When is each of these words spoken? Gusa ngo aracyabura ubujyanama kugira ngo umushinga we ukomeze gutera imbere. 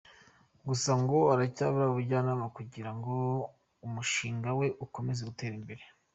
Gusa 0.67 0.91
ngo 1.01 1.17
aracyabura 1.33 1.85
ubujyanama 1.89 2.45
kugira 2.57 2.91
ngo 2.95 3.13
umushinga 3.85 4.49
we 4.59 4.67
ukomeze 4.85 5.21
gutera 5.29 5.55
imbere. 5.61 5.83